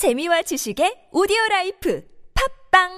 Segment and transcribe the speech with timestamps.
[0.00, 2.00] 재미와 지식의 오디오 라이프
[2.72, 2.88] 팟빵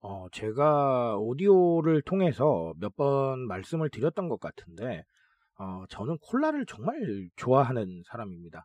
[0.00, 5.04] 어, 제가 오디오를 통해서 몇 번 말씀을 드렸던 것 같은데,
[5.58, 8.64] 어, 저는 콜라를 정말 좋아하는 사람입니다.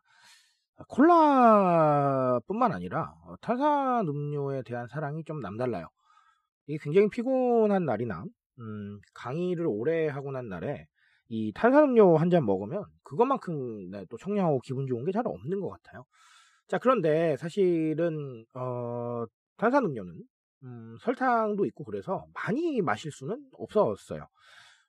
[0.82, 5.86] 아, 콜라뿐만 아니라 어, 탄산 음료에 대한 사랑이 좀 남달라요.
[6.66, 8.24] 이게 굉장히 피곤한 날이나,
[8.60, 10.86] 음, 강의를 오래 하고 난 날에
[11.28, 15.70] 이 탄산음료 한 잔 먹으면 그것만큼 네, 또 청량하고 기분 좋은 게 잘 없는 것
[15.70, 16.04] 같아요.
[16.68, 19.24] 자, 그런데 사실은, 어,
[19.58, 20.22] 탄산음료는
[20.64, 24.26] 음, 설탕도 있고 그래서 많이 마실 수는 없었어요.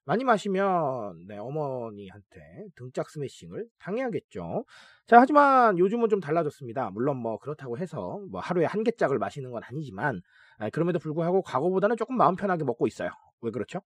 [0.06, 4.66] 많이 마시면 네, 어머니한테 등짝 스매싱을 당해야겠죠.
[5.08, 6.90] 자, 하지만 요즘은 좀 달라졌습니다.
[6.92, 10.22] 물론 뭐 그렇다고 해서 뭐 하루에 한 개짝을 마시는 건 아니지만
[10.58, 13.12] 아, 그럼에도 불구하고 과거보다는 조금 마음 편하게 먹고 있어요.
[13.42, 13.82] 왜 그렇죠?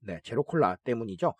[0.00, 1.34] 네, 제로콜라 때문이죠.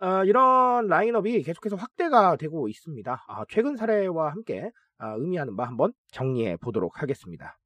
[0.00, 3.24] 어, 이런 라인업이 계속해서 확대가 되고 있습니다.
[3.28, 7.56] 아, 최근 사례와 함께 아, 의미하는 바 한번 정리해 보도록 하겠습니다.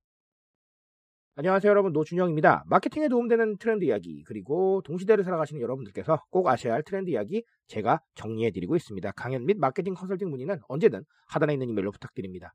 [1.37, 2.65] 안녕하세요 여러분 노준영입니다.
[2.67, 8.75] 마케팅에 도움되는 트렌드 이야기 그리고 동시대를 살아가시는 여러분들께서 꼭 아셔야 할 트렌드 이야기 제가 정리해드리고
[8.75, 9.13] 있습니다.
[9.13, 12.53] 강연 및 마케팅 컨설팅 문의는 언제든 하단에 있는 이메일로 부탁드립니다.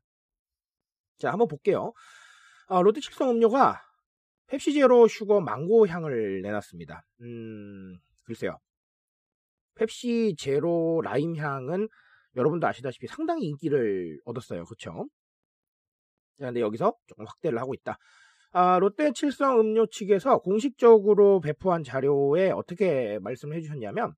[1.18, 1.94] 자 한번 볼게요.
[2.68, 3.80] 어, 롯데 칠성 음료가
[4.48, 7.02] 펩시 제로 슈거 망고 향을 내놨습니다.
[7.22, 8.58] 음 글쎄요.
[9.74, 11.88] 펩시 제로 라임 향은
[12.36, 14.64] 여러분도 아시다시피 상당히 인기를 얻었어요.
[14.64, 15.08] 그렇죠?
[16.36, 17.96] 그런데 여기서 조금 확대를 하고 있다.
[18.58, 24.14] 아, 롯데 칠성 음료 측에서 공식적으로 배포한 자료에 어떻게 말씀을 해주셨냐면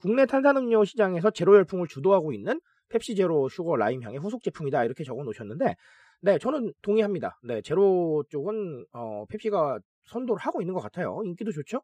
[0.00, 5.04] 국내 탄산음료 시장에서 제로 열풍을 주도하고 있는 펩시 제로 슈거 라임 향의 후속 제품이다 이렇게
[5.04, 5.76] 적어 놓으셨는데
[6.22, 7.38] 네 저는 동의합니다.
[7.42, 11.20] 네 제로 쪽은 어, 펩시가 선도를 하고 있는 것 같아요.
[11.26, 11.82] 인기도 좋죠.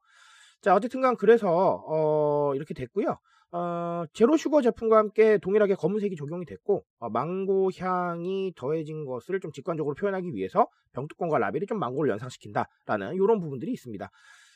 [0.62, 3.18] 자 어쨌든간 그래서 어, 이렇게 됐고요.
[3.50, 9.52] 어, 제로 슈거 제품과 함께 동일하게 검은색이 적용이 됐고 어, 망고 향이 더해진 것을 좀
[9.52, 14.10] 직관적으로 표현하기 위해서 병뚜껑과 라벨이 좀 망고를 연상시킨다라는 이런 부분들이 있습니다.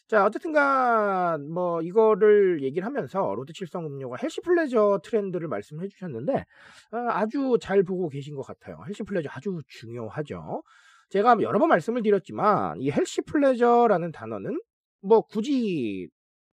[0.09, 7.57] 자 어쨌든간 뭐 이거를 얘기를 하면서 롯데칠성 음료가 healthy pleasure 트렌드를 말씀해 주셨는데 어, 아주
[7.61, 8.79] 잘 보고 계신 것 같아요.
[8.87, 10.63] healthy pleasure 아주 중요하죠.
[11.09, 14.61] 제가 여러 번 말씀을 드렸지만 이 헬시 플레저라는 단어는
[15.01, 16.09] 뭐 굳이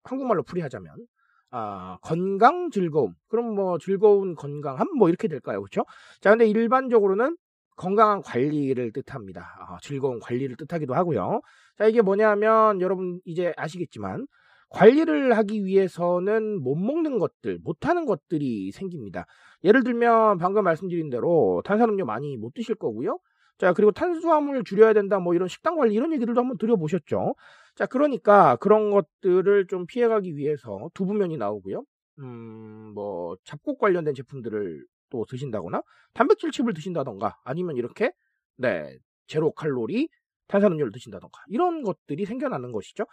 [0.04, 0.94] 한국말로 풀이하자면
[1.50, 3.14] 아, 건강 즐거움.
[3.28, 5.60] 그럼 뭐 즐거운 건강함 뭐 이렇게 될까요?
[5.62, 5.84] 그렇죠?
[6.20, 7.36] 자, 근데 일반적으로는
[7.76, 9.56] 건강한 관리를 뜻합니다.
[9.60, 11.40] 아, 즐거운 관리를 뜻하기도 하고요.
[11.78, 14.26] 자, 이게 뭐냐면 여러분 이제 아시겠지만
[14.70, 19.24] 관리를 하기 위해서는 못 먹는 것들, 못 하는 것들이 생깁니다.
[19.64, 23.18] 예를 들면 방금 말씀드린 대로 탄산음료 많이 못 드실 거고요.
[23.58, 27.34] 자, 그리고 탄수화물 줄여야 된다, 뭐 이런 식단 관리 이런 얘기들도 한번 드려보셨죠.
[27.78, 31.84] 자, 그러니까 그런 것들을 좀 피해가기 위해서 두부면이 나오고요.
[32.18, 38.10] 음, 뭐, 잡곡 관련된 제품들을 또 드신다거나, 단백질 칩을 드신다던가, 아니면 이렇게,
[38.56, 40.08] 네, 제로 칼로리
[40.48, 43.04] 탄산음료를 드신다던가, 이런 것들이 생겨나는 것이죠.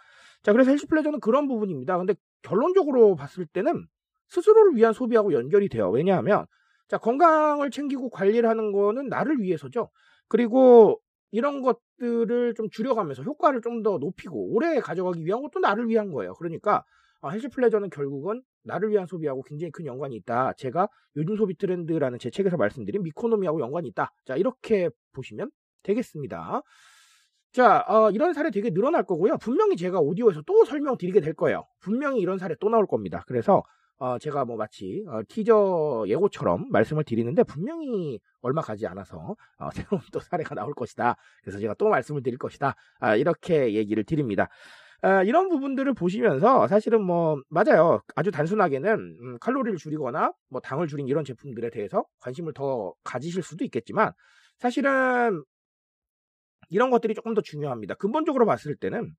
[0.42, 1.96] 자, 그래서 헬스 플레저는 그런 부분입니다.
[1.96, 3.86] 근데 결론적으로 봤을 때는
[4.30, 5.90] 스스로를 위한 소비하고 연결이 돼요.
[5.90, 6.44] 왜냐하면,
[6.88, 9.90] 자, 건강을 챙기고 관리를 하는 거는 나를 위해서죠.
[10.26, 11.00] 그리고
[11.36, 16.32] 이런 것들을 좀 줄여가면서 효과를 좀 더 높이고 오래 가져가기 위한 것도 나를 위한 거예요.
[16.34, 16.82] 그러니까
[17.20, 20.54] 아, 헬스 플레저는 결국은 나를 위한 소비하고 굉장히 큰 연관이 있다.
[20.54, 24.10] 제가 요즘 소비 트렌드라는 제 책에서 말씀드린 미코노미하고 연관이 있다.
[24.24, 25.50] 자, 이렇게 보시면
[25.82, 26.62] 되겠습니다.
[27.52, 29.36] 자, 어, 이런 사례 되게 늘어날 거고요.
[29.38, 31.64] 분명히 제가 오디오에서 또 설명드리게 될 거예요.
[31.80, 33.24] 분명히 이런 사례 또 나올 겁니다.
[33.26, 33.62] 그래서
[33.98, 39.68] 어, 제가 뭐 마치 어, 티저 예고처럼 말씀을 드리는데 분명히 얼마 가지 않아서 어,
[40.00, 41.16] 새로운 또 사례가 나올 것이다.
[41.42, 42.74] 그래서 제가 또 말씀을 드릴 것이다.
[43.00, 44.48] 아, 이렇게 얘기를 드립니다.
[45.02, 48.00] 아, 이런 부분들을 보시면서 사실은 뭐 맞아요.
[48.14, 53.64] 아주 단순하게는 음, 칼로리를 줄이거나 뭐 당을 줄인 이런 제품들에 대해서 관심을 더 가지실 수도
[53.64, 54.12] 있겠지만
[54.58, 55.42] 사실은
[56.68, 57.94] 이런 것들이 조금 더 중요합니다.
[57.94, 59.14] 근본적으로 봤을 때는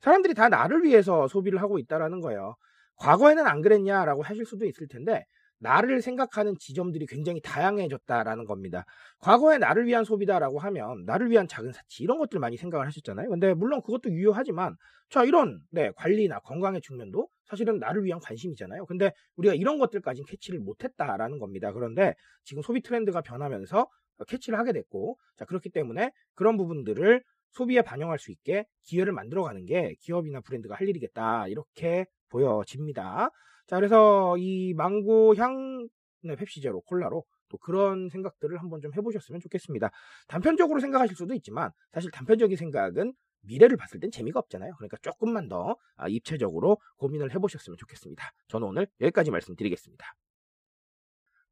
[0.00, 2.56] 사람들이 다 나를 위해서 소비를 하고 있다라는 거예요.
[2.96, 5.24] 과거에는 안 그랬냐라고 하실 수도 있을 텐데
[5.58, 8.84] 나를 생각하는 지점들이 굉장히 다양해졌다라는 겁니다.
[9.18, 13.28] 과거에 나를 위한 소비다라고 하면 나를 위한 작은 사치 이런 것들 많이 생각을 하셨잖아요.
[13.30, 14.76] 근데 물론 그것도 유효하지만
[15.08, 18.86] 자 이런 네 관리나 건강의 측면도 사실은 나를 위한 관심이잖아요.
[18.86, 21.72] 근데 우리가 이런 것들까지는 캐치를 못했다라는 겁니다.
[21.72, 22.14] 그런데
[22.44, 23.86] 지금 소비 트렌드가 변하면서
[24.28, 27.22] 캐치를 하게 됐고 자 그렇기 때문에 그런 부분들을
[27.52, 32.04] 소비에 반영할 수 있게 기회를 만들어가는 게 기업이나 브랜드가 할 일이겠다 이렇게
[32.36, 33.30] 보여집니다.
[33.66, 35.88] 자, 그래서 이 망고 향
[36.22, 39.90] 네, 펩시 제로 콜라로 또 그런 생각들을 한번 좀 해보셨으면 좋겠습니다.
[40.28, 43.12] 단편적으로 생각하실 수도 있지만 사실 단편적인 생각은
[43.42, 44.74] 미래를 봤을 땐 재미가 없잖아요.
[44.76, 48.28] 그러니까 조금만 더 아, 입체적으로 고민을 해보셨으면 좋겠습니다.
[48.48, 50.04] 저는 오늘 여기까지 말씀드리겠습니다.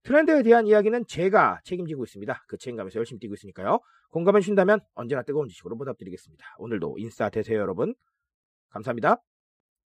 [0.02, 2.44] 트렌드에 대한 이야기는 제가 책임지고 있습니다.
[2.48, 3.78] 그 책임감에서 열심히 뛰고 있으니까요.
[4.10, 6.44] 공감해 주신다면 언제나 뜨거운 지식으로 보답드리겠습니다.
[6.58, 7.94] 오늘도 인싸 되세요 여러분.
[8.70, 9.22] 감사합니다.